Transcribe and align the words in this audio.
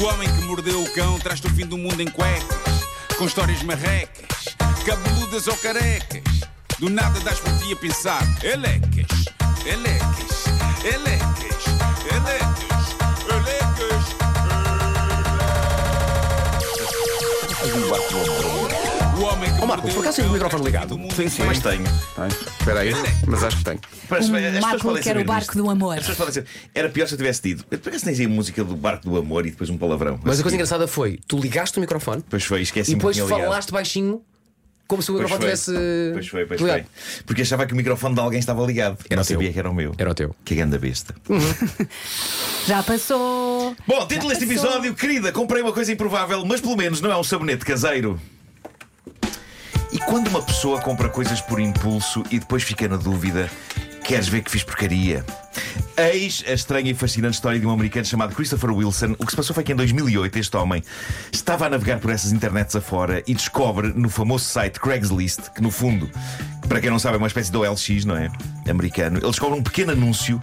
O 0.00 0.06
homem 0.06 0.28
que 0.28 0.44
mordeu 0.44 0.82
o 0.82 0.92
cão 0.92 1.18
traz-te 1.18 1.46
o 1.46 1.50
fim 1.50 1.66
do 1.66 1.78
mundo 1.78 2.00
em 2.00 2.08
cuecas, 2.08 2.88
com 3.16 3.26
histórias 3.26 3.62
marrecas, 3.62 4.56
cabeludas 4.84 5.46
ou 5.46 5.56
carecas. 5.56 6.22
Do 6.78 6.90
nada 6.90 7.20
das 7.20 7.38
por 7.38 7.56
ti 7.58 7.72
a 7.72 7.76
pensar, 7.76 8.22
elecas, 8.42 9.24
elecas, 9.64 10.44
elecas, 10.84 11.64
elecas, 12.12 12.96
elecas. 13.30 13.64
O 17.64 18.33
Marco, 19.76 19.88
por 19.92 20.00
acaso 20.00 20.16
tem 20.20 20.26
o 20.26 20.32
microfone 20.32 20.64
ligado? 20.64 20.98
Sim, 21.14 21.28
sim. 21.28 21.42
Mas 21.44 21.58
tenho. 21.60 21.84
Espera 22.60 22.80
aí, 22.80 22.92
mas 23.26 23.42
acho 23.42 23.56
que 23.58 23.64
tem. 23.64 23.78
Mas, 24.08 24.28
O 24.28 24.34
as 24.36 24.40
pessoas 24.42 24.60
Marco 24.60 24.80
podem 24.82 25.02
quer 25.02 25.16
o 25.18 25.24
barco 25.24 25.46
disto. 25.52 25.62
do 25.62 25.70
amor. 25.70 25.92
As 25.94 25.98
pessoas 26.06 26.16
podem 26.18 26.30
dizer, 26.32 26.46
era 26.74 26.88
pior 26.88 27.06
se 27.06 27.14
eu 27.14 27.18
tivesse 27.18 27.42
tido. 27.42 27.64
Eu 27.70 27.78
parece 27.78 28.04
que 28.04 28.12
nem 28.12 28.26
a 28.26 28.28
música 28.28 28.62
do 28.62 28.76
barco 28.76 29.08
do 29.08 29.16
amor 29.16 29.46
e 29.46 29.50
depois 29.50 29.68
um 29.70 29.76
palavrão. 29.76 30.20
Mas 30.22 30.38
a 30.38 30.42
coisa 30.42 30.54
engraçada 30.56 30.86
foi: 30.86 31.18
tu 31.26 31.38
ligaste 31.38 31.76
o 31.78 31.80
microfone 31.80 32.22
Pois 32.28 32.44
foi, 32.44 32.62
esqueci 32.62 32.92
e 32.92 32.94
depois 32.94 33.18
falaste 33.18 33.70
baixinho, 33.72 34.22
como 34.86 35.02
se 35.02 35.10
o 35.10 35.14
microfone 35.14 35.40
tivesse. 35.40 35.72
Pois 36.12 36.28
foi, 36.28 36.46
pois 36.46 36.60
ligado. 36.60 36.76
foi. 36.84 37.22
Porque 37.26 37.42
achava 37.42 37.66
que 37.66 37.72
o 37.72 37.76
microfone 37.76 38.14
de 38.14 38.20
alguém 38.20 38.38
estava 38.38 38.64
ligado. 38.64 38.98
Era 39.10 39.16
Não 39.16 39.22
o 39.22 39.26
teu. 39.26 39.34
sabia 39.36 39.52
que 39.52 39.58
era 39.58 39.70
o 39.70 39.74
meu. 39.74 39.94
Era 39.98 40.10
o 40.10 40.14
teu. 40.14 40.34
Que 40.44 40.54
grande 40.54 40.78
besta. 40.78 41.14
Já 42.66 42.82
passou. 42.82 43.74
Bom, 43.86 44.06
título 44.06 44.28
deste 44.30 44.44
episódio, 44.44 44.94
querida, 44.94 45.32
comprei 45.32 45.62
uma 45.62 45.72
coisa 45.72 45.92
improvável, 45.92 46.44
mas 46.46 46.60
pelo 46.60 46.76
menos 46.76 47.00
não 47.00 47.10
é 47.10 47.16
um 47.16 47.24
sabonete 47.24 47.64
caseiro. 47.64 48.20
Quando 50.14 50.28
uma 50.28 50.42
pessoa 50.42 50.80
compra 50.80 51.08
coisas 51.08 51.40
por 51.40 51.58
impulso 51.58 52.22
e 52.30 52.38
depois 52.38 52.62
fica 52.62 52.86
na 52.86 52.96
dúvida, 52.96 53.50
queres 54.04 54.28
ver 54.28 54.42
que 54.42 54.50
fiz 54.52 54.62
porcaria? 54.62 55.26
Eis 55.96 56.44
a 56.46 56.52
estranha 56.52 56.88
e 56.92 56.94
fascinante 56.94 57.34
história 57.34 57.58
de 57.58 57.66
um 57.66 57.70
americano 57.72 58.06
chamado 58.06 58.32
Christopher 58.32 58.70
Wilson. 58.70 59.16
O 59.18 59.26
que 59.26 59.32
se 59.32 59.36
passou 59.36 59.52
foi 59.52 59.64
que 59.64 59.72
em 59.72 59.74
2008 59.74 60.38
este 60.38 60.56
homem 60.56 60.84
estava 61.32 61.66
a 61.66 61.68
navegar 61.68 61.98
por 61.98 62.12
essas 62.12 62.30
internets 62.30 62.76
afora 62.76 63.24
e 63.26 63.34
descobre 63.34 63.88
no 63.88 64.08
famoso 64.08 64.44
site 64.44 64.78
Craigslist, 64.78 65.50
que 65.52 65.60
no 65.60 65.72
fundo, 65.72 66.08
para 66.68 66.80
quem 66.80 66.90
não 66.90 67.00
sabe, 67.00 67.16
é 67.16 67.18
uma 67.18 67.26
espécie 67.26 67.50
de 67.50 67.56
OLX, 67.56 68.04
não 68.04 68.16
é? 68.16 68.30
Americano. 68.70 69.18
Ele 69.18 69.26
descobre 69.26 69.58
um 69.58 69.64
pequeno 69.64 69.90
anúncio 69.90 70.38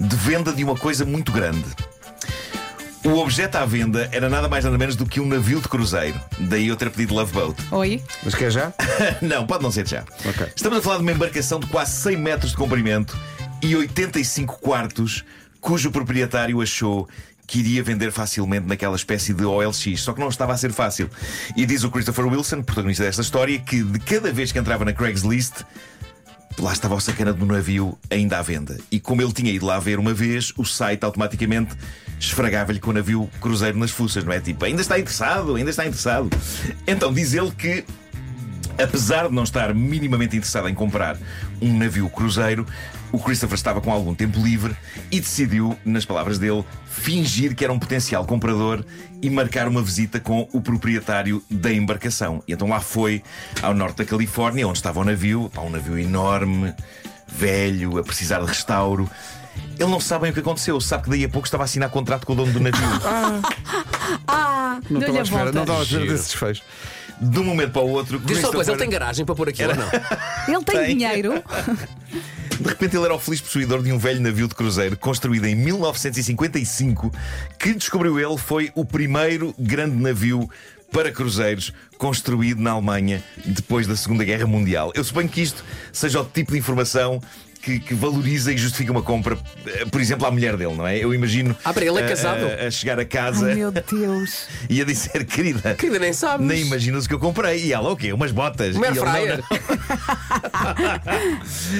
de 0.00 0.16
venda 0.16 0.52
de 0.52 0.64
uma 0.64 0.74
coisa 0.74 1.04
muito 1.04 1.30
grande. 1.30 1.64
O 3.04 3.18
objeto 3.18 3.56
à 3.56 3.66
venda 3.66 4.08
era 4.12 4.28
nada 4.28 4.48
mais 4.48 4.64
nada 4.64 4.78
menos 4.78 4.94
do 4.94 5.04
que 5.04 5.18
um 5.18 5.26
navio 5.26 5.60
de 5.60 5.68
cruzeiro. 5.68 6.20
Daí 6.38 6.68
eu 6.68 6.76
ter 6.76 6.88
pedido 6.88 7.14
Love 7.14 7.32
Boat. 7.32 7.60
Oi? 7.72 8.00
Mas 8.22 8.32
quer 8.32 8.50
já? 8.52 8.72
não, 9.20 9.44
pode 9.44 9.64
não 9.64 9.72
ser 9.72 9.88
já. 9.88 10.04
Ok. 10.24 10.46
Estamos 10.54 10.78
a 10.78 10.82
falar 10.82 10.96
de 10.98 11.02
uma 11.02 11.10
embarcação 11.10 11.58
de 11.58 11.66
quase 11.66 12.00
100 12.00 12.16
metros 12.16 12.50
de 12.52 12.56
comprimento 12.56 13.18
e 13.60 13.74
85 13.74 14.60
quartos, 14.60 15.24
cujo 15.60 15.90
proprietário 15.90 16.60
achou 16.62 17.08
que 17.44 17.58
iria 17.58 17.82
vender 17.82 18.12
facilmente 18.12 18.68
naquela 18.68 18.94
espécie 18.94 19.34
de 19.34 19.44
OLX, 19.44 20.00
só 20.00 20.12
que 20.12 20.20
não 20.20 20.28
estava 20.28 20.52
a 20.52 20.56
ser 20.56 20.72
fácil. 20.72 21.10
E 21.56 21.66
diz 21.66 21.82
o 21.82 21.90
Christopher 21.90 22.26
Wilson, 22.26 22.62
protagonista 22.62 23.02
desta 23.02 23.22
história, 23.22 23.58
que 23.58 23.82
de 23.82 23.98
cada 23.98 24.32
vez 24.32 24.52
que 24.52 24.58
entrava 24.60 24.84
na 24.84 24.92
Craigslist, 24.92 25.64
lá 26.58 26.72
estava 26.72 26.94
o 26.94 27.00
sacana 27.00 27.32
do 27.32 27.46
navio 27.46 27.98
ainda 28.10 28.38
à 28.38 28.42
venda. 28.42 28.78
E 28.90 29.00
como 29.00 29.22
ele 29.22 29.32
tinha 29.32 29.50
ido 29.52 29.66
lá 29.66 29.78
ver 29.78 29.98
uma 29.98 30.12
vez, 30.12 30.52
o 30.56 30.64
site 30.64 31.04
automaticamente 31.04 31.74
esfregava-lhe 32.18 32.78
com 32.78 32.90
o 32.90 32.92
navio 32.92 33.30
cruzeiro 33.40 33.78
nas 33.78 33.90
fuças, 33.90 34.24
não 34.24 34.32
é? 34.32 34.40
Tipo, 34.40 34.64
ainda 34.64 34.80
está 34.80 34.98
interessado, 34.98 35.54
ainda 35.54 35.70
está 35.70 35.86
interessado. 35.86 36.30
Então 36.86 37.12
diz 37.12 37.32
ele 37.34 37.50
que 37.50 37.84
Apesar 38.82 39.28
de 39.28 39.34
não 39.34 39.42
estar 39.44 39.74
minimamente 39.74 40.36
interessado 40.36 40.68
em 40.68 40.74
comprar 40.74 41.16
um 41.60 41.76
navio 41.76 42.08
cruzeiro, 42.10 42.66
o 43.12 43.18
Christopher 43.18 43.54
estava 43.54 43.80
com 43.80 43.92
algum 43.92 44.14
tempo 44.14 44.40
livre 44.40 44.74
e 45.10 45.20
decidiu, 45.20 45.76
nas 45.84 46.04
palavras 46.04 46.38
dele, 46.38 46.64
fingir 46.86 47.54
que 47.54 47.62
era 47.64 47.72
um 47.72 47.78
potencial 47.78 48.24
comprador 48.24 48.84
e 49.20 49.28
marcar 49.30 49.68
uma 49.68 49.82
visita 49.82 50.18
com 50.18 50.48
o 50.52 50.60
proprietário 50.60 51.42
da 51.50 51.72
embarcação. 51.72 52.42
E 52.48 52.52
então 52.52 52.68
lá 52.68 52.80
foi 52.80 53.22
ao 53.62 53.74
norte 53.74 53.98
da 53.98 54.04
Califórnia, 54.04 54.66
onde 54.66 54.78
estava 54.78 55.00
o 55.00 55.04
navio, 55.04 55.50
um 55.58 55.70
navio 55.70 55.98
enorme, 55.98 56.72
velho, 57.28 57.98
a 57.98 58.02
precisar 58.02 58.40
de 58.40 58.46
restauro. 58.46 59.08
Ele 59.78 59.90
não 59.90 60.00
sabe 60.00 60.22
bem 60.22 60.30
o 60.30 60.34
que 60.34 60.40
aconteceu, 60.40 60.80
sabe 60.80 61.04
que 61.04 61.10
daí 61.10 61.24
a 61.24 61.28
pouco 61.28 61.46
estava 61.46 61.62
a 61.64 61.66
assinar 61.66 61.90
contrato 61.90 62.26
com 62.26 62.32
o 62.32 62.36
dono 62.36 62.52
do 62.52 62.60
navio. 62.60 62.80
Ah, 64.26 64.78
Não 64.90 65.00
deu-lhe 65.00 65.18
estava 65.18 65.18
à 65.18 65.20
a 65.20 65.22
espera, 65.22 65.42
volta. 65.44 65.52
não 65.54 65.62
estava 65.62 65.78
à 65.80 65.82
espera 65.82 66.00
Giro. 66.02 66.12
desse 66.12 66.24
desfecho. 66.30 66.62
De 67.20 67.38
um 67.38 67.44
momento 67.44 67.72
para 67.72 67.82
o 67.82 67.90
outro, 67.90 68.18
Diz 68.18 68.38
só 68.38 68.48
uma 68.48 68.54
coisa: 68.54 68.72
ele 68.72 68.78
tem 68.78 68.90
garagem 68.90 69.24
para 69.24 69.34
pôr 69.34 69.48
aquilo 69.48 69.70
ou 69.70 69.76
não? 69.76 69.86
Ele 70.48 70.64
tem, 70.64 70.76
Tem. 70.76 70.96
dinheiro. 70.96 71.42
De 72.60 72.68
repente 72.68 72.96
ele 72.96 73.04
era 73.04 73.14
o 73.14 73.18
feliz 73.18 73.40
possuidor 73.40 73.82
de 73.82 73.92
um 73.92 73.98
velho 73.98 74.20
navio 74.20 74.46
de 74.46 74.54
cruzeiro 74.54 74.96
construído 74.96 75.46
em 75.46 75.54
1955, 75.54 77.12
que 77.58 77.74
descobriu 77.74 78.18
ele 78.20 78.36
foi 78.36 78.70
o 78.74 78.84
primeiro 78.84 79.54
grande 79.58 79.96
navio 79.96 80.48
para 80.92 81.10
cruzeiros 81.10 81.72
construído 81.96 82.60
na 82.60 82.72
Alemanha 82.72 83.22
depois 83.44 83.86
da 83.86 83.96
Segunda 83.96 84.24
Guerra 84.24 84.46
Mundial. 84.46 84.92
Eu 84.94 85.02
suponho 85.02 85.28
que 85.28 85.40
isto 85.40 85.64
seja 85.92 86.20
o 86.20 86.24
tipo 86.24 86.52
de 86.52 86.58
informação 86.58 87.20
que, 87.62 87.78
que 87.78 87.94
valoriza 87.94 88.52
e 88.52 88.58
justifica 88.58 88.90
uma 88.92 89.02
compra, 89.02 89.38
eh, 89.66 89.84
por 89.86 90.00
exemplo, 90.00 90.26
à 90.26 90.30
mulher 90.30 90.56
dele, 90.56 90.74
não 90.74 90.86
é? 90.86 90.98
Eu 90.98 91.14
imagino. 91.14 91.56
Ah, 91.64 91.72
para 91.72 91.84
ele 91.84 91.98
é 92.00 92.04
a- 92.04 92.08
casado? 92.08 92.44
A, 92.44 92.66
a 92.66 92.70
chegar 92.70 92.98
a 92.98 93.04
casa 93.04 93.46
Ai, 93.46 93.54
meu 93.54 93.70
Deus. 93.70 94.46
e 94.68 94.80
a 94.80 94.84
dizer, 94.84 95.24
querida. 95.24 95.74
Querida, 95.76 95.98
nem 96.00 96.12
sabes. 96.12 96.44
Nem 96.46 96.62
imaginas 96.62 97.04
o 97.04 97.08
que 97.08 97.14
eu 97.14 97.20
comprei. 97.20 97.64
E 97.66 97.72
ela, 97.72 97.90
o 97.92 97.96
quê? 97.96 98.12
Umas 98.12 98.32
botas. 98.32 98.74
Um 98.76 98.82
air 98.84 98.94
E 98.94 98.98
ele, 98.98 99.36
não. 99.36 99.42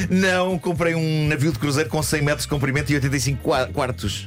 Não, 0.53 0.59
comprei 0.59 0.95
um 0.95 1.27
navio 1.29 1.53
de 1.53 1.59
cruzeiro 1.59 1.89
com 1.91 2.03
100 2.03 2.23
metros 2.23 2.43
de 2.43 2.49
comprimento 2.49 2.91
e 2.93 2.95
85 2.95 3.43
qua- 3.43 3.67
quartos. 3.67 4.27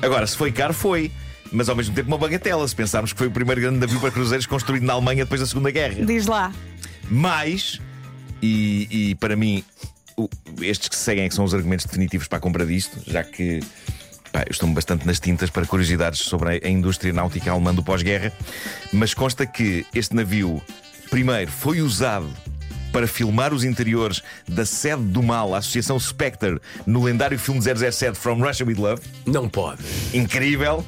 Agora, 0.00 0.26
se 0.26 0.36
foi 0.36 0.50
caro, 0.52 0.72
foi. 0.74 1.10
Mas 1.50 1.68
ao 1.68 1.76
mesmo 1.76 1.94
tempo 1.94 2.08
uma 2.08 2.16
bagatela, 2.18 2.66
se 2.66 2.74
pensarmos 2.74 3.12
que 3.12 3.18
foi 3.18 3.26
o 3.28 3.30
primeiro 3.30 3.60
grande 3.60 3.78
navio 3.78 4.00
para 4.00 4.10
cruzeiros 4.10 4.46
construído 4.46 4.84
na 4.84 4.94
Alemanha 4.94 5.24
depois 5.24 5.40
da 5.40 5.46
Segunda 5.46 5.70
Guerra. 5.70 6.04
Diz 6.04 6.26
lá. 6.26 6.50
Mas, 7.10 7.78
e, 8.40 8.88
e 9.10 9.14
para 9.16 9.36
mim, 9.36 9.62
estes 10.60 10.88
que 10.88 10.96
se 10.96 11.02
seguem 11.02 11.24
é 11.24 11.28
que 11.28 11.34
são 11.34 11.44
os 11.44 11.54
argumentos 11.54 11.86
definitivos 11.86 12.28
para 12.28 12.38
a 12.38 12.40
compra 12.40 12.66
disto, 12.66 12.98
já 13.06 13.22
que 13.22 13.60
pá, 14.32 14.40
eu 14.40 14.50
estou 14.50 14.68
bastante 14.70 15.06
nas 15.06 15.20
tintas 15.20 15.50
para 15.50 15.66
curiosidades 15.66 16.20
sobre 16.20 16.60
a, 16.64 16.68
indústria 16.68 17.12
náutica 17.12 17.50
alemã 17.50 17.74
do 17.74 17.82
pós-guerra, 17.82 18.32
mas 18.92 19.14
consta 19.14 19.46
que 19.46 19.86
este 19.94 20.14
navio, 20.14 20.62
primeiro, 21.10 21.50
foi 21.50 21.80
usado 21.80 22.28
para 22.92 23.06
filmar 23.06 23.54
os 23.54 23.64
interiores 23.64 24.22
da 24.46 24.66
sede 24.66 25.02
do 25.02 25.22
mal, 25.22 25.54
a 25.54 25.58
Associação 25.58 25.98
Spectre, 25.98 26.60
no 26.86 27.02
lendário 27.02 27.38
filme 27.38 27.60
007 27.60 28.18
From 28.18 28.42
Russia 28.42 28.66
with 28.66 28.76
Love. 28.76 29.02
Não 29.26 29.48
pode. 29.48 29.82
Incrível. 30.12 30.84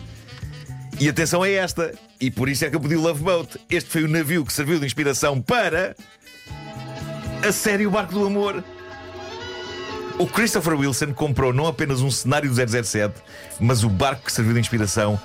E 1.00 1.08
atenção 1.08 1.42
a 1.42 1.48
esta, 1.48 1.92
e 2.20 2.30
por 2.30 2.48
isso 2.48 2.64
é 2.64 2.70
que 2.70 2.76
eu 2.76 2.80
pedi 2.80 2.94
o 2.94 3.00
Love 3.00 3.22
Boat. 3.22 3.58
Este 3.68 3.90
foi 3.90 4.04
o 4.04 4.08
navio 4.08 4.44
que 4.44 4.52
serviu 4.52 4.78
de 4.78 4.86
inspiração 4.86 5.40
para 5.40 5.96
a 7.46 7.52
série 7.52 7.86
O 7.86 7.90
Barco 7.90 8.12
do 8.12 8.26
Amor. 8.26 8.62
O 10.18 10.26
Christopher 10.26 10.74
Wilson 10.74 11.12
comprou 11.12 11.52
não 11.52 11.66
apenas 11.66 12.00
um 12.00 12.10
cenário 12.10 12.48
do 12.48 12.54
007, 12.84 13.14
mas 13.58 13.82
o 13.82 13.88
barco 13.88 14.26
que 14.26 14.32
serviu 14.32 14.54
de 14.54 14.60
inspiração 14.60 15.20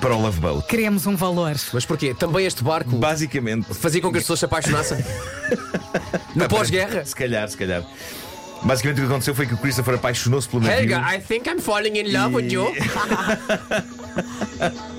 para 0.00 0.14
o 0.14 0.20
Love 0.20 0.40
Boat. 0.40 0.66
Queremos 0.66 1.06
um 1.06 1.14
valor. 1.14 1.54
Mas 1.72 1.86
porquê? 1.86 2.14
Também 2.14 2.46
este 2.46 2.64
barco 2.64 2.96
Basicamente. 2.96 3.72
fazia 3.72 4.00
com 4.00 4.10
que 4.10 4.18
as 4.18 4.24
pessoas 4.24 4.40
se 4.40 4.44
apaixonassem? 4.44 4.98
no 6.34 6.48
pós-guerra? 6.48 7.04
Se 7.04 7.14
calhar, 7.14 7.48
se 7.48 7.56
calhar. 7.56 7.84
Basicamente 8.64 8.98
o 8.98 9.02
que 9.02 9.10
aconteceu 9.10 9.34
foi 9.34 9.46
que 9.46 9.54
o 9.54 9.58
Christopher 9.58 9.94
apaixonou-se 9.94 10.48
pelo 10.48 10.62
navio. 10.62 10.80
Helga, 10.80 11.16
I 11.16 11.20
think 11.20 11.48
I'm 11.48 11.60
falling 11.60 11.96
in 11.96 12.12
love 12.12 12.34
with 12.34 12.50
you. 12.50 12.72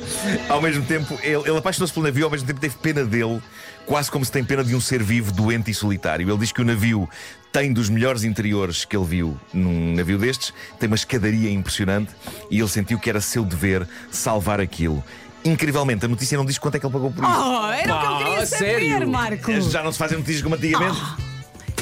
Ao 0.50 0.61
mesmo 0.61 0.84
tempo, 0.85 1.17
ele, 1.23 1.41
ele 1.50 1.57
apaixonou-se 1.57 1.94
pelo 1.94 2.06
navio, 2.06 2.25
ao 2.25 2.31
mesmo 2.31 2.47
tempo 2.47 2.59
teve 2.59 2.75
pena 2.78 3.03
dele, 3.03 3.41
quase 3.85 4.09
como 4.09 4.23
se 4.23 4.31
tem 4.31 4.44
pena 4.44 4.63
de 4.63 4.75
um 4.75 4.79
ser 4.81 5.01
vivo, 5.03 5.31
doente 5.31 5.72
e 5.72 5.73
solitário. 5.73 6.29
Ele 6.29 6.38
diz 6.38 6.51
que 6.51 6.61
o 6.61 6.66
navio 6.66 7.09
tem 7.51 7.72
dos 7.72 7.89
melhores 7.89 8.23
interiores 8.23 8.85
que 8.85 8.95
ele 8.95 9.06
viu 9.06 9.39
num 9.53 9.94
navio 9.95 10.17
destes, 10.17 10.53
tem 10.79 10.88
uma 10.88 10.95
escadaria 10.95 11.51
impressionante 11.51 12.11
e 12.50 12.59
ele 12.59 12.67
sentiu 12.69 12.97
que 13.00 13.09
era 13.09 13.22
seu 13.22 13.44
dever 13.44 13.88
salvar 14.11 14.59
aquilo. 14.59 15.03
Incrivelmente, 15.46 16.05
a 16.05 16.08
notícia 16.08 16.37
não 16.37 16.46
diz 16.46 16.58
quanto 16.58 16.75
é 16.75 16.79
que 16.79 16.85
ele 16.85 16.93
pagou 16.93 17.11
por 17.11 17.23
isso. 17.23 17.34
Oh, 17.34 17.67
era 17.70 17.96
o 17.96 17.99
que 17.99 18.05
eu 18.05 18.17
queria 18.17 18.41
Ah, 18.41 18.46
saber, 18.46 18.79
sério? 18.79 19.09
Marco. 19.09 19.61
Já 19.61 19.84
não 19.84 19.91
se 19.91 19.97
fazem 19.97 20.17
notícias 20.17 20.41
como 20.41 20.55
antigamente. 20.55 20.97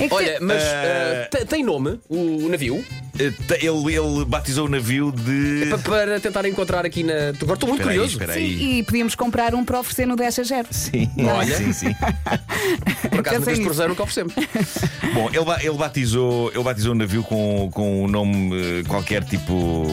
É 0.01 0.07
que- 0.07 0.13
Olha, 0.13 0.37
mas 0.41 0.61
Eh, 0.61 1.27
eh, 1.31 1.37
te- 1.37 1.45
tem 1.45 1.63
nome 1.63 1.99
o, 2.09 2.45
o 2.45 2.49
navio? 2.49 2.83
Eh, 3.19 3.29
te- 3.47 3.65
Ele, 3.65 3.95
ele 3.95 4.25
batizou 4.25 4.65
o 4.65 4.69
navio 4.69 5.11
de. 5.11 5.67
Pa- 5.69 5.77
Para 5.77 6.19
tentar 6.19 6.45
encontrar 6.47 6.85
aqui 6.85 7.03
na. 7.03 7.13
Agora 7.41 7.53
estou 7.53 7.69
muito 7.69 7.81
Espera 7.81 7.91
aí, 7.91 7.97
curioso. 7.97 8.13
espera 8.13 8.33
Sim, 8.33 8.39
aí. 8.39 8.79
e 8.79 8.83
podíamos 8.83 9.15
comprar 9.15 9.53
um 9.53 9.63
para 9.63 9.79
oferecer 9.79 10.05
no 10.07 10.15
10 10.15 10.39
a 10.39 10.43
0. 10.43 10.67
Sim, 10.71 11.09
Olha. 11.19 11.55
sim, 11.57 11.71
sim. 11.73 11.93
Por 13.09 13.19
acaso, 13.19 13.37
Pensei 13.37 13.37
este 13.37 13.49
nisso. 13.49 13.61
cruzeiro 13.63 13.89
nunca 13.89 14.03
oferecemos. 14.03 14.33
Bom, 15.13 15.29
ele, 15.33 15.45
ba- 15.45 15.59
ele 15.61 15.77
batizou, 15.77 16.51
ele 16.53 16.63
batizou 16.63 16.93
o 16.93 16.95
navio 16.95 17.23
com, 17.23 17.69
com 17.71 18.05
um 18.05 18.07
nome 18.07 18.55
eh, 18.79 18.83
qualquer 18.87 19.23
tipo. 19.23 19.85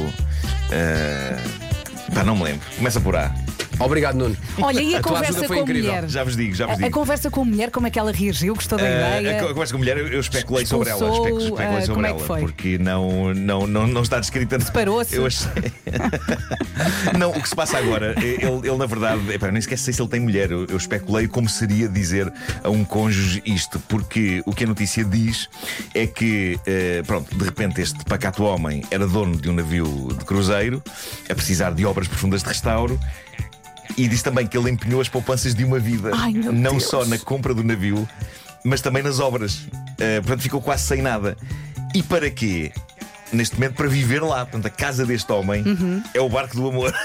eh, 0.71 1.37
pá, 2.15 2.25
não 2.25 2.37
me 2.37 2.45
lembro. 2.45 2.67
Começa 2.77 3.01
por 3.01 3.15
A. 3.17 3.35
Obrigado, 3.81 4.17
Nuno. 4.17 4.37
Olha, 4.61 4.81
e 4.81 4.95
a, 4.95 4.99
A 4.99 5.03
conversa 5.03 5.47
com 5.47 5.53
a 5.55 5.59
incrível. 5.59 5.93
mulher? 5.93 6.09
Já 6.09 6.25
vos 6.25 6.37
digo, 6.37 6.55
já 6.55 6.67
vos 6.67 6.73
A, 6.75 6.79
a 6.79 6.79
digo. 6.85 6.91
conversa 6.99 7.31
com 7.31 7.43
a 7.43 7.45
mulher, 7.45 7.71
como 7.71 7.87
é 7.87 7.91
que 7.91 7.99
ela 7.99 8.11
reagiu? 8.13 8.55
Gostou 8.55 8.79
da 8.79 8.85
Eh, 8.85 9.21
ideia? 9.21 9.37
a, 9.39 9.41
co- 9.43 9.47
a 9.47 9.53
conversa 9.55 9.73
com 9.73 9.77
a 9.77 9.81
mulher, 9.81 9.97
eu, 9.99 10.21
especulei 10.21 10.67
sobre 10.67 10.91
ela. 10.91 10.99
Expulsou, 10.99 11.25
especulei, 11.27 11.47
especulei 11.49 11.77
eh, 11.77 11.81
sobre 11.81 11.95
como 11.95 12.07
é 12.07 12.13
que 12.13 12.17
ela. 12.19 12.27
foi? 12.27 12.41
Porque 12.41 12.79
não, 12.79 13.35
não, 13.35 13.67
não, 13.67 13.87
não 13.87 14.03
está 14.03 14.19
descrita. 14.19 14.59
Separou-se? 14.61 15.15
Eu 15.17 15.27
achei. 15.27 15.49
Não, 17.19 17.31
o 17.31 17.41
que 17.43 17.49
se 17.49 17.55
passa 17.57 17.79
agora, 17.79 18.15
ele, 18.19 18.69
ele 18.69 18.77
na 18.77 18.87
verdade, 18.87 19.33
epá, 19.33 19.51
nem 19.51 19.61
sequer 19.61 19.79
sei 19.79 19.93
se 19.93 20.01
ele 20.01 20.09
tem 20.09 20.21
mulher. 20.21 20.51
Eu, 20.51 20.65
eu 20.67 20.77
especulei 20.77 21.27
como 21.27 21.49
seria 21.49 21.89
dizer 21.89 22.33
a 22.63 22.69
um 22.71 22.85
cônjuge 22.85 23.43
isto, 23.45 23.81
porque 23.89 24.43
o 24.47 24.53
que 24.53 24.65
a 24.65 24.67
notícia 24.67 25.05
diz 25.05 25.49
é 25.95 26.07
que, 26.07 26.59
eh, 26.67 27.03
pronto, 27.07 27.35
de 27.37 27.45
repente 27.45 27.81
este 27.81 28.05
pacato 28.05 28.45
homem 28.45 28.83
era 28.91 29.07
dono 29.07 29.37
de 29.37 29.49
um 29.51 29.55
navio 29.55 30.09
de 30.17 30.25
cruzeiro, 30.25 30.83
a 31.29 31.35
precisar 31.35 31.73
de 31.73 31.85
obras 31.85 32.07
profundas 32.09 32.43
de 32.43 32.49
restauro. 32.49 32.99
E 33.99 34.07
diz 34.09 34.23
também 34.23 34.47
que 34.47 34.57
ele 34.57 34.71
empenhou 34.71 35.01
as 35.01 35.09
poupanças 35.09 35.55
de 35.55 35.65
uma 35.65 35.79
vida, 35.79 36.13
Ai, 36.15 36.33
não 36.33 36.73
Deus. 36.73 36.85
só 36.85 37.05
na 37.05 37.19
compra 37.19 37.53
do 37.53 37.63
navio, 37.65 38.09
mas 38.65 38.81
também 38.81 39.03
nas 39.03 39.19
obras. 39.21 39.67
Eh, 39.99 40.21
portanto, 40.21 40.41
ficou 40.43 40.63
quase 40.63 40.85
sem 40.87 41.03
nada. 41.03 41.37
E 41.95 42.03
para 42.03 42.31
quê? 42.31 42.71
Neste 43.33 43.57
momento, 43.57 43.75
para 43.75 43.89
viver 43.89 44.23
lá. 44.23 44.47
Portanto, 44.47 44.67
a 44.67 44.71
casa 44.71 45.05
deste 45.05 45.31
homem 45.33 45.63
Uhum. 45.67 46.03
é 46.15 46.21
o 46.21 46.29
barco 46.29 46.57
do 46.57 46.69
amor. 46.69 46.95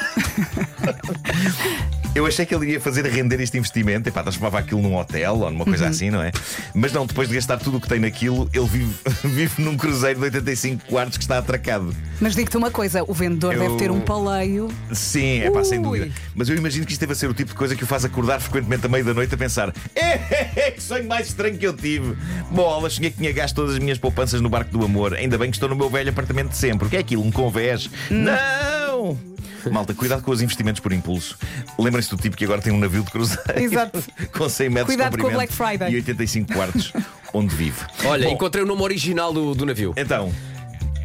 Eu 2.16 2.28
achei 2.28 2.46
que 2.46 2.54
ele 2.54 2.66
iria 2.68 2.80
fazer 2.80 3.04
render 3.08 3.42
este 3.42 3.58
investimento, 3.58 4.08
epá, 4.08 4.22
transformava 4.22 4.60
aquilo 4.60 4.80
num 4.84 4.96
hotel 4.96 5.34
ou 5.40 5.50
numa 5.50 5.62
Uhum. 5.64 5.72
coisa 5.72 5.88
assim, 5.88 6.12
não 6.12 6.22
é? 6.22 6.32
Mas 6.74 6.94
não, 6.94 7.08
depois 7.08 7.28
de 7.28 7.34
gastar 7.34 7.58
tudo 7.58 7.78
o 7.78 7.82
que 7.82 7.88
tem 7.90 8.00
naquilo, 8.00 8.48
ele 8.54 8.68
vive, 8.68 8.94
vive 9.26 9.62
num 9.64 9.76
cruzeiro 9.76 10.20
de 10.20 10.26
85 10.26 10.86
quartos 10.86 11.18
que 11.18 11.24
está 11.24 11.40
atracado. 11.40 11.94
Mas 12.22 12.36
digo-te 12.36 12.56
uma 12.56 12.70
coisa: 12.70 13.04
o 13.08 13.14
vendedor 13.16 13.54
Eu- 13.56 13.62
deve 13.62 13.78
ter 13.78 13.90
um 13.90 14.00
paleio. 14.00 14.70
Sim, 14.92 15.40
é 15.40 15.50
pá, 15.50 15.64
sem 15.64 15.82
dúvida. 15.82 16.12
Mas 16.36 16.48
eu 16.50 16.56
imagino 16.56 16.86
que 16.86 16.92
isto 16.92 17.02
deve 17.02 17.16
ser 17.16 17.28
o 17.30 17.34
tipo 17.34 17.50
de 17.50 17.56
coisa 17.56 17.76
que 17.76 17.84
o 17.84 17.88
faz 17.88 18.06
acordar 18.06 18.40
frequentemente 18.40 18.86
à 18.86 18.90
meia 18.90 19.04
da 19.04 19.14
noite 19.16 19.34
a 19.34 19.38
pensar: 19.38 19.74
é, 19.96 20.70
que 20.70 20.84
sonho 20.84 21.08
mais 21.08 21.28
estranho 21.30 21.58
que 21.58 21.66
eu 21.66 21.74
tive. 21.74 22.16
Bolas, 22.52 22.94
sonhei 22.94 23.10
que 23.10 23.18
tinha 23.18 23.32
gasto 23.32 23.56
todas 23.56 23.74
as 23.74 23.80
minhas 23.80 23.98
poupanças 23.98 24.40
no 24.40 24.50
barco 24.50 24.70
do 24.78 24.86
amor. 24.86 25.16
Ainda 25.16 25.36
bem 25.36 25.50
que 25.50 25.56
estou 25.58 25.68
no 25.68 25.76
meu 25.76 25.90
velho 25.90 26.12
apartamento 26.12 26.50
de 26.52 26.58
sempre. 26.58 26.86
O 26.86 26.90
que 26.92 26.96
é 26.96 27.00
aquilo? 27.00 27.24
Um 27.26 27.32
convés? 27.32 27.90
Hum. 28.12 28.24
Não! 28.24 29.33
Malta, 29.72 29.94
cuidado 29.94 30.22
com 30.22 30.32
os 30.32 30.42
investimentos 30.42 30.80
por 30.80 30.92
impulso. 30.92 31.38
Lembrem-se 31.80 32.10
do 32.10 32.18
tipo 32.18 32.36
que 32.36 32.44
agora 32.46 32.62
tem 32.62 32.74
um 32.74 32.80
navio 32.80 33.04
de 33.04 33.12
cruzeiro 33.12 33.60
Exato. 33.60 34.04
com 34.38 34.50
100 34.50 34.70
metros 34.70 34.88
Cuidado 34.88 35.12
de 35.12 35.18
com 35.18 35.24
comprimento 35.30 35.56
Black 35.56 35.78
Friday. 35.78 35.92
e 35.92 35.96
85 35.98 36.54
quartos 36.54 36.94
onde 37.34 37.56
vive. 37.56 37.80
Olha, 38.06 38.28
Bom, 38.28 38.34
encontrei 38.34 38.64
o 38.64 38.68
nome 38.68 38.82
original 38.82 39.34
do, 39.34 39.56
do 39.56 39.66
navio. 39.66 39.94
Então, 39.98 40.32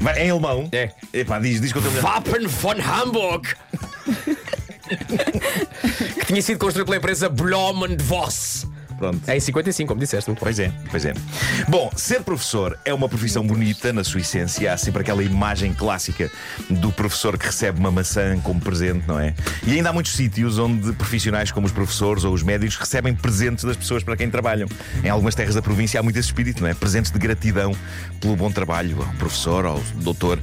vai, 0.00 0.26
em 0.26 0.31
alemão? 0.31 0.69
É. 0.72 0.90
Epá, 1.12 1.38
diz, 1.38 1.60
diz 1.60 1.72
que 1.72 1.78
eu 1.78 1.82
estou 1.82 2.02
Wappen 2.02 2.46
von 2.46 2.75
Hamburg. 2.81 3.49
que 6.20 6.26
tinha 6.26 6.43
sido 6.43 6.58
construído 6.58 6.87
pela 6.87 6.96
empresa 6.99 7.28
Blomen 7.28 7.96
Voss. 7.96 8.57
Pronto. 8.99 9.21
É 9.27 9.37
em 9.37 9.41
55, 9.41 9.89
como 9.89 10.00
disseste. 10.00 10.29
Muito. 10.29 10.41
Pois 10.41 10.59
é, 10.59 10.73
pois 10.91 11.05
é. 11.05 11.15
Bom, 11.69 11.91
ser 11.97 12.23
professor 12.23 12.79
é 12.85 12.93
uma 12.93 13.09
profissão 13.09 13.47
bonita 13.47 13.93
na 13.93 14.03
sua 14.03 14.21
essência. 14.21 14.73
Há 14.73 14.77
sempre 14.77 15.03
aquela 15.03 15.23
imagem 15.23 15.73
clássica 15.73 16.31
do 16.69 16.91
professor 16.93 17.39
que 17.39 17.47
recebe 17.47 17.79
uma 17.79 17.91
maçã 17.91 18.39
como 18.41 18.61
presente, 18.61 19.06
não 19.06 19.19
é? 19.19 19.35
E 19.65 19.73
ainda 19.73 19.91
há 19.91 19.93
muitos 19.93 20.12
sítios 20.12 20.59
onde 20.59 20.93
profissionais 20.95 21.53
como 21.53 21.67
os 21.67 21.73
professores 21.73 22.25
ou 22.25 22.35
os 22.35 22.43
médicos 22.43 22.77
recebem 22.77 23.15
presentes 23.15 23.65
das 23.65 23.77
pessoas 23.77 24.03
para 24.03 24.17
quem 24.17 24.29
trabalham. 24.29 24.69
Em 25.05 25.09
algumas 25.09 25.35
terras 25.35 25.55
da 25.55 25.62
província 25.62 26.00
há 26.00 26.03
muito 26.03 26.19
esse 26.19 26.29
espírito, 26.29 26.62
não 26.62 26.69
é? 26.69 26.75
Presentes 26.75 27.12
de 27.12 27.19
gratidão 27.19 27.73
pelo 28.21 28.35
bom 28.35 28.50
trabalho 28.50 29.00
ao 29.00 29.12
professor, 29.15 29.65
ao 29.65 29.81
doutor. 29.97 30.41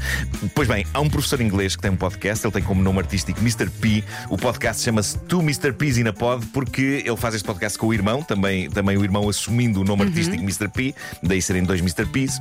Pois 0.54 0.68
bem, 0.68 0.86
há 0.94 1.02
um 1.02 1.10
professor 1.10 1.42
inglês 1.42 1.75
que 1.75 1.81
tem 1.81 1.92
um 1.92 1.96
podcast, 1.96 2.46
ele 2.46 2.54
tem 2.54 2.63
como 2.63 2.81
nome 2.81 3.00
artístico 3.00 3.40
Mr. 3.42 3.69
P. 3.69 4.04
O 4.30 4.38
podcast 4.38 4.81
chama-se 4.81 5.18
Two 5.19 5.42
Mr. 5.42 5.74
P's 5.74 5.98
in 5.98 6.07
a 6.07 6.13
Pod, 6.13 6.46
porque 6.48 7.04
ele 7.06 7.18
faz 7.18 7.36
este 7.36 7.46
podcast 7.46 7.78
com 7.78 7.88
o 7.88 7.94
irmão, 7.94 8.24
também, 8.24 8.44
também 8.74 8.97
o 8.97 9.03
irmão 9.03 9.27
assumindo 9.30 9.81
o 9.81 9.83
nome 9.83 10.03
artístico 10.03 10.42
Mr. 10.42 10.68
P, 10.69 10.95
daí 11.21 11.42
serem 11.42 11.63
dois 11.63 11.80
Mr. 11.80 12.06
P's. 12.06 12.39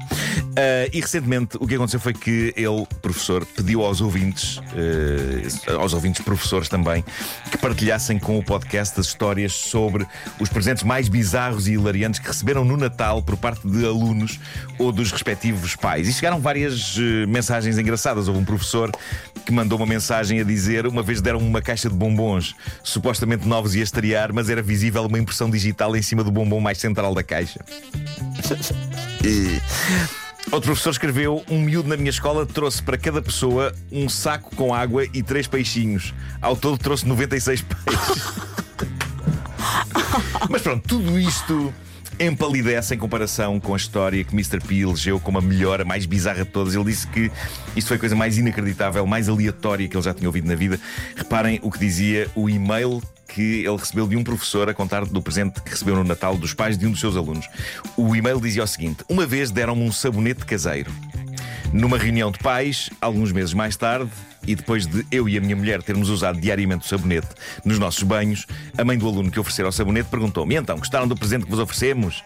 Ah, 0.56 0.88
e 0.92 1.00
recentemente 1.00 1.56
o 1.58 1.66
que 1.66 1.74
aconteceu 1.74 2.00
foi 2.00 2.12
que 2.12 2.52
ele, 2.56 2.86
professor, 3.02 3.44
pediu 3.44 3.82
aos 3.82 4.00
ouvintes, 4.00 4.60
eh, 4.76 5.72
aos 5.72 5.92
ouvintes 5.92 6.22
professores 6.24 6.68
também, 6.68 7.04
que 7.50 7.58
partilhassem 7.58 8.18
com 8.18 8.38
o 8.38 8.42
podcast 8.42 8.98
as 9.00 9.06
histórias 9.06 9.52
sobre 9.52 10.06
os 10.38 10.48
presentes 10.48 10.82
mais 10.82 11.08
bizarros 11.08 11.66
e 11.66 11.72
hilariantes 11.72 12.20
que 12.20 12.28
receberam 12.28 12.64
no 12.64 12.76
Natal 12.76 13.22
por 13.22 13.36
parte 13.36 13.66
de 13.66 13.84
alunos 13.84 14.38
ou 14.78 14.92
dos 14.92 15.10
respectivos 15.10 15.74
pais. 15.74 16.08
E 16.08 16.12
chegaram 16.12 16.40
várias 16.40 16.96
eh, 16.98 17.26
mensagens 17.26 17.78
engraçadas. 17.78 18.28
Houve 18.28 18.40
um 18.40 18.44
professor 18.44 18.90
que 19.44 19.52
mandou 19.52 19.78
uma 19.78 19.86
mensagem 19.86 20.40
a 20.40 20.44
dizer: 20.44 20.86
uma 20.86 21.02
vez 21.02 21.20
deram 21.20 21.40
uma 21.40 21.60
caixa 21.60 21.88
de 21.88 21.94
bombons 21.94 22.54
supostamente 22.82 23.46
novos 23.46 23.74
e 23.74 23.80
a 23.80 23.82
estrear, 23.82 24.32
mas 24.32 24.48
era 24.48 24.62
visível 24.62 25.04
uma 25.04 25.18
impressão 25.18 25.50
digital 25.50 25.93
em 25.96 26.02
cima 26.02 26.22
do 26.24 26.30
bombom 26.30 26.60
mais 26.60 26.78
central 26.78 27.14
da 27.14 27.22
caixa. 27.22 27.64
Outro 30.50 30.68
professor 30.68 30.90
escreveu: 30.90 31.44
Um 31.50 31.60
miúdo 31.60 31.88
na 31.88 31.96
minha 31.96 32.10
escola 32.10 32.46
trouxe 32.46 32.82
para 32.82 32.96
cada 32.96 33.20
pessoa 33.20 33.74
um 33.90 34.08
saco 34.08 34.54
com 34.54 34.74
água 34.74 35.04
e 35.12 35.22
três 35.22 35.46
peixinhos. 35.46 36.14
Ao 36.40 36.54
todo 36.56 36.78
trouxe 36.78 37.06
96 37.06 37.62
peixes. 37.62 38.22
Mas 40.48 40.62
pronto, 40.62 40.86
tudo 40.86 41.18
isto 41.18 41.72
empalidece 42.18 42.94
em 42.94 42.98
comparação 42.98 43.58
com 43.58 43.74
a 43.74 43.76
história 43.76 44.22
que 44.24 44.32
Mr. 44.34 44.60
P 44.60 44.80
elegeu 44.80 45.18
como 45.18 45.38
a 45.38 45.42
melhor, 45.42 45.80
a 45.80 45.84
mais 45.84 46.06
bizarra 46.06 46.44
de 46.44 46.50
todas. 46.50 46.74
Ele 46.74 46.84
disse 46.84 47.06
que 47.06 47.30
isto 47.76 47.88
foi 47.88 47.96
a 47.96 48.00
coisa 48.00 48.16
mais 48.16 48.38
inacreditável, 48.38 49.06
mais 49.06 49.28
aleatória 49.28 49.88
que 49.88 49.96
ele 49.96 50.04
já 50.04 50.14
tinha 50.14 50.28
ouvido 50.28 50.48
na 50.48 50.54
vida. 50.54 50.78
Reparem 51.16 51.58
o 51.62 51.70
que 51.70 51.78
dizia 51.78 52.30
o 52.34 52.48
e-mail 52.48 53.02
que 53.26 53.64
ele 53.64 53.76
recebeu 53.76 54.06
de 54.06 54.16
um 54.16 54.22
professor 54.22 54.68
a 54.68 54.74
contar 54.74 55.04
do 55.04 55.20
presente 55.20 55.60
que 55.60 55.70
recebeu 55.70 55.96
no 55.96 56.04
Natal 56.04 56.36
dos 56.36 56.54
pais 56.54 56.78
de 56.78 56.86
um 56.86 56.90
dos 56.90 57.00
seus 57.00 57.16
alunos. 57.16 57.48
O 57.96 58.14
e-mail 58.14 58.40
dizia 58.40 58.62
o 58.62 58.66
seguinte: 58.66 59.04
Uma 59.08 59.26
vez 59.26 59.50
deram-me 59.50 59.82
um 59.82 59.92
sabonete 59.92 60.44
caseiro. 60.44 60.92
Numa 61.72 61.98
reunião 61.98 62.30
de 62.30 62.38
pais, 62.38 62.88
alguns 63.00 63.32
meses 63.32 63.52
mais 63.52 63.76
tarde, 63.76 64.10
e 64.46 64.54
depois 64.54 64.86
de 64.86 65.06
eu 65.10 65.28
e 65.28 65.36
a 65.36 65.40
minha 65.40 65.56
mulher 65.56 65.82
termos 65.82 66.08
usado 66.08 66.40
diariamente 66.40 66.86
o 66.86 66.88
sabonete 66.88 67.28
nos 67.64 67.78
nossos 67.78 68.02
banhos, 68.02 68.46
a 68.76 68.84
mãe 68.84 68.98
do 68.98 69.06
aluno 69.06 69.30
que 69.30 69.38
oferecera 69.40 69.68
o 69.68 69.72
sabonete 69.72 70.08
perguntou-me: 70.08 70.54
então, 70.54 70.76
gostaram 70.78 71.06
do 71.06 71.16
presente 71.16 71.44
que 71.44 71.50
vos 71.50 71.60
oferecemos? 71.60 72.22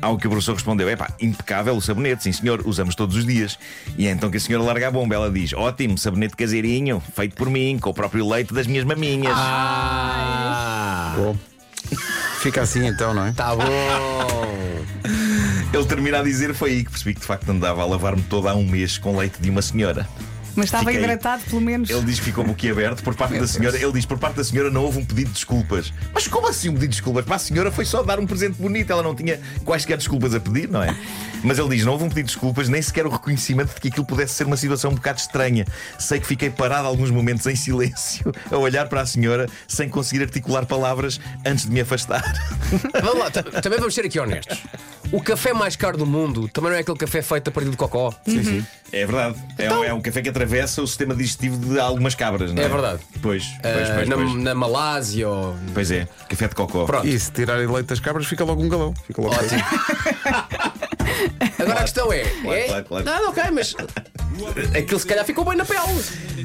Ao 0.00 0.16
que 0.16 0.26
o 0.26 0.30
professor 0.30 0.54
respondeu: 0.54 0.88
é 0.88 0.96
pá, 0.96 1.10
impecável 1.20 1.74
o 1.76 1.80
sabonete, 1.80 2.24
sim 2.24 2.32
senhor, 2.32 2.62
usamos 2.66 2.94
todos 2.94 3.16
os 3.16 3.26
dias. 3.26 3.58
E 3.96 4.06
é 4.06 4.10
então 4.10 4.30
que 4.30 4.36
a 4.36 4.40
senhora 4.40 4.64
larga 4.64 4.88
a 4.88 4.90
bomba. 4.90 5.14
Ela 5.14 5.30
diz: 5.30 5.52
ótimo, 5.52 5.98
sabonete 5.98 6.36
caseirinho, 6.36 7.02
feito 7.14 7.34
por 7.36 7.50
mim, 7.50 7.78
com 7.78 7.90
o 7.90 7.94
próprio 7.94 8.28
leite 8.28 8.52
das 8.54 8.66
minhas 8.66 8.84
maminhas. 8.84 9.34
Ah, 9.36 11.14
Bom. 11.16 11.36
Fica 12.40 12.62
assim 12.62 12.86
então, 12.86 13.14
não 13.14 13.26
é? 13.26 13.32
tá 13.32 13.54
bom. 13.54 13.62
Ele 15.72 15.84
termina 15.84 16.18
a 16.18 16.22
dizer: 16.22 16.54
foi 16.54 16.70
aí 16.70 16.84
que 16.84 16.90
percebi 16.90 17.14
que 17.14 17.20
de 17.20 17.26
facto 17.26 17.48
andava 17.48 17.82
a 17.82 17.86
lavar-me 17.86 18.22
todo 18.22 18.48
há 18.48 18.54
um 18.54 18.66
mês 18.66 18.98
com 18.98 19.16
leite 19.16 19.40
de 19.40 19.48
uma 19.48 19.62
senhora. 19.62 20.08
Mas 20.54 20.66
estava 20.66 20.84
Fiquei- 20.84 20.98
hidratado, 21.02 21.42
pelo 21.44 21.60
menos. 21.60 21.88
Ele 21.88 22.02
diz 22.02 22.18
que 22.18 22.26
ficou 22.26 22.44
boquiaberto 22.44 23.02
por 23.02 23.14
parte 23.14 23.38
da 23.38 23.46
senhora. 23.46 23.76
Ele 23.76 23.92
diz 23.92 24.04
por 24.04 24.18
parte 24.18 24.36
da 24.36 24.44
senhora 24.44 24.70
não 24.70 24.82
houve 24.84 24.98
um 24.98 25.04
pedido 25.04 25.28
de 25.28 25.34
desculpas. 25.34 25.92
Mas 26.12 26.28
como 26.28 26.46
assim 26.48 26.68
um 26.68 26.72
pedido 26.74 26.90
de 26.90 26.96
desculpas? 26.96 27.24
Para 27.24 27.36
a 27.36 27.38
senhora 27.38 27.70
foi 27.72 27.84
só 27.84 28.02
dar 28.02 28.18
um 28.20 28.26
presente 28.26 28.60
bonito. 28.60 28.90
Ela 28.92 29.02
não 29.02 29.14
tinha 29.14 29.40
quaisquer 29.64 29.96
desculpas 29.96 30.34
a 30.34 30.40
pedir, 30.40 30.68
não 30.68 30.82
é? 30.82 30.94
Mas 31.42 31.58
ele 31.58 31.70
diz: 31.76 31.84
não 31.84 31.92
houve 31.92 32.04
um 32.04 32.08
pedido 32.08 32.26
de 32.26 32.32
desculpas, 32.34 32.68
nem 32.68 32.82
sequer 32.82 33.06
o 33.06 33.10
reconhecimento 33.10 33.74
de 33.74 33.80
que 33.80 33.88
aquilo 33.88 34.04
pudesse 34.06 34.34
ser 34.34 34.46
uma 34.46 34.56
situação 34.56 34.90
um 34.90 34.94
bocado 34.94 35.18
estranha. 35.18 35.64
Sei 35.98 36.20
que 36.20 36.26
fiquei 36.26 36.50
parado 36.50 36.86
alguns 36.86 37.10
momentos 37.10 37.46
em 37.46 37.56
silêncio 37.56 38.30
a 38.50 38.56
olhar 38.56 38.88
para 38.88 39.00
a 39.00 39.06
senhora 39.06 39.48
sem 39.66 39.88
conseguir 39.88 40.22
articular 40.22 40.66
palavras 40.66 41.18
antes 41.46 41.64
de 41.64 41.70
me 41.70 41.80
afastar. 41.80 42.22
Vamos 43.02 43.18
lá, 43.18 43.30
ta- 43.30 43.42
também 43.62 43.78
vamos 43.78 43.94
ser 43.94 44.04
aqui 44.04 44.18
honestos. 44.20 44.58
O 45.12 45.20
café 45.22 45.52
mais 45.52 45.76
caro 45.76 45.98
do 45.98 46.06
mundo 46.06 46.48
também 46.48 46.70
não 46.70 46.76
é 46.78 46.80
aquele 46.80 46.96
café 46.96 47.20
feito 47.20 47.48
a 47.48 47.50
partir 47.50 47.68
de 47.68 47.76
cocó. 47.76 48.12
Sim, 48.26 48.42
sim. 48.42 48.66
É 48.90 49.04
verdade. 49.06 49.36
É, 49.58 49.72
um, 49.72 49.84
é 49.84 49.92
um 49.92 50.00
café 50.00 50.22
que 50.22 50.30
atravessa 50.30 50.80
o 50.82 50.86
sistema 50.86 51.14
digestivo 51.14 51.58
de 51.58 51.78
algumas 51.78 52.14
cabras, 52.14 52.52
não 52.52 52.62
é? 52.62 52.64
É 52.66 52.68
verdade. 52.68 53.00
Pois, 53.20 53.44
pois, 53.62 53.90
Ah, 53.90 53.94
pois, 53.94 54.08
na, 54.08 54.16
pois. 54.16 54.34
na 54.34 54.54
Malásia 54.54 55.28
ou. 55.28 55.54
Pois 55.74 55.90
é, 55.90 56.08
café 56.28 56.48
de 56.48 56.54
cocó. 56.54 56.86
Pronto. 56.86 57.06
E 57.06 57.18
se 57.18 57.30
tirarem 57.30 57.66
leite 57.66 57.86
das 57.88 58.00
cabras, 58.00 58.26
fica 58.26 58.42
logo 58.42 58.62
um 58.62 58.68
galão. 58.68 58.94
Fica 59.06 59.20
logo 59.20 59.34
Ótimo. 59.34 59.62
Agora 61.58 61.78
a 61.78 61.82
questão 61.82 62.12
é. 62.12 62.20
é... 62.20 62.66
claro, 62.68 62.84
claro. 62.86 63.04
Não, 63.04 63.30
ok, 63.30 63.42
mas. 63.52 63.74
Aquilo 64.76 64.98
se 64.98 65.06
calhar 65.06 65.24
ficou 65.24 65.44
bem 65.44 65.56
na 65.56 65.64
pele. 65.64 65.80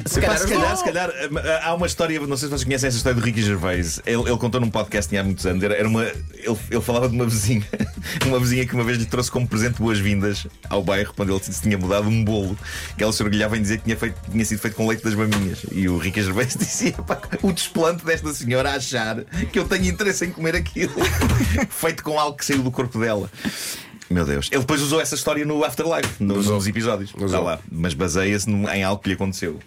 Se 0.05 0.21
calhar, 0.21 0.37
se 0.37 0.47
calhar, 0.47 0.77
se 0.77 0.83
calhar, 0.83 1.09
eh, 1.09 1.61
há 1.63 1.73
uma 1.73 1.87
história, 1.87 2.19
não 2.19 2.37
sei 2.37 2.47
se 2.47 2.51
vocês 2.51 2.63
conhecem 2.63 2.87
essa 2.87 2.97
história 2.97 3.19
do 3.19 3.23
Ricky 3.23 3.41
Gervais. 3.41 3.99
Ele, 4.05 4.21
ele 4.23 4.37
contou 4.37 4.59
num 4.59 4.69
podcast 4.69 5.09
tinha 5.09 5.21
há 5.21 5.23
muitos 5.23 5.45
anos. 5.45 5.63
Era, 5.63 5.87
uma, 5.87 6.03
ele, 6.03 6.57
ele 6.69 6.81
falava 6.81 7.09
de 7.09 7.15
uma 7.15 7.25
vizinha, 7.25 7.65
uma 8.25 8.39
vizinha 8.39 8.65
que 8.65 8.73
uma 8.73 8.83
vez 8.83 8.97
lhe 8.97 9.05
trouxe 9.05 9.31
como 9.31 9.47
presente 9.47 9.79
boas-vindas 9.79 10.47
ao 10.69 10.83
bairro 10.83 11.13
quando 11.15 11.33
ele 11.33 11.43
se 11.43 11.61
tinha 11.61 11.77
mudado 11.77 12.07
um 12.07 12.23
bolo 12.23 12.57
que 12.97 13.03
ela 13.03 13.13
se 13.13 13.23
orgulhava 13.23 13.57
em 13.57 13.61
dizer 13.61 13.77
que 13.77 13.85
tinha, 13.85 13.97
feito, 13.97 14.15
tinha 14.29 14.45
sido 14.45 14.59
feito 14.59 14.75
com 14.75 14.87
leite 14.87 15.03
das 15.03 15.13
maminhas. 15.13 15.65
E 15.71 15.87
o 15.87 15.97
Ricky 15.97 16.21
Gervais 16.21 16.55
dizia: 16.57 16.95
o 17.41 17.51
desplante 17.51 18.05
desta 18.05 18.33
senhora 18.33 18.71
a 18.71 18.75
achar 18.75 19.23
que 19.51 19.57
eu 19.57 19.65
tenho 19.65 19.85
interesse 19.85 20.25
em 20.25 20.31
comer 20.31 20.55
aquilo, 20.55 20.93
feito 21.69 22.03
com 22.03 22.19
algo 22.19 22.37
que 22.37 22.45
saiu 22.45 22.61
do 22.63 22.71
corpo 22.71 22.99
dela. 22.99 23.29
Meu 24.09 24.25
Deus. 24.25 24.49
Ele 24.51 24.61
depois 24.61 24.81
usou 24.81 25.01
essa 25.01 25.15
história 25.15 25.45
no 25.45 25.63
Afterlife, 25.63 26.23
no- 26.23 26.41
nos 26.41 26.67
episódios. 26.67 27.13
Está 27.19 27.39
lá. 27.39 27.59
Mas 27.71 27.93
baseia-se 27.93 28.49
num- 28.49 28.67
em 28.69 28.83
algo 28.83 29.01
que 29.01 29.09
lhe 29.09 29.15
aconteceu. 29.15 29.59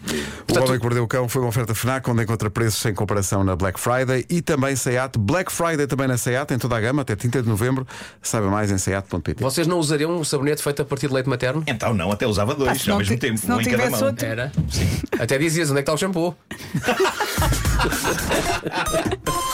O 0.51 0.59
Homem 0.59 0.79
que 0.79 0.83
Mordeu 0.85 1.05
o 1.05 1.09
Cão 1.09 1.29
foi 1.29 1.43
uma 1.43 1.49
oferta 1.49 1.75
FNAC 1.75 2.09
onde 2.11 2.23
encontra 2.23 2.51
preços 2.51 2.81
sem 2.81 2.95
comparação 2.95 3.45
na 3.45 3.55
Black 3.55 3.79
Friday 3.79 4.25
e 4.31 4.41
também 4.43 4.75
SEAT. 4.77 5.19
Black 5.19 5.53
Friday 5.53 5.87
também 5.87 6.09
na 6.09 6.17
SEAT, 6.17 6.55
em 6.55 6.59
toda 6.59 6.77
a 6.77 6.81
gama, 6.81 7.03
até 7.03 7.15
30 7.15 7.43
de 7.43 7.49
novembro. 7.49 7.87
Saiba 8.23 8.49
mais 8.51 8.71
em 8.71 8.79
SEAT.pt. 8.79 9.43
Vocês 9.43 9.67
não 9.67 9.79
usariam 9.79 10.11
um 10.19 10.25
sabonete 10.25 10.63
feito 10.63 10.83
a 10.83 10.85
partir 10.85 11.09
de 11.09 11.15
leite 11.15 11.29
materno? 11.29 11.63
Então 11.67 11.93
não, 11.93 12.11
até 12.11 12.27
usava 12.27 12.55
dois 12.55 12.89
ao 12.89 12.99
mesmo 12.99 13.19
tempo, 13.19 13.39
se 13.39 13.49
não 13.49 13.59
um 13.59 13.61
em 13.61 13.65
cada 13.65 13.91
mão. 13.91 14.03
outro- 14.05 14.25
Era? 14.27 14.53
Até 15.19 15.37
dizias 15.39 15.71
onde 15.71 15.81
é 15.81 15.83
que 15.83 15.91
está 15.91 15.95
o 15.95 15.99
shampoo. 15.99 16.35